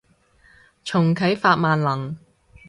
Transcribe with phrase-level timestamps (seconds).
[0.83, 2.17] 重啟法萬能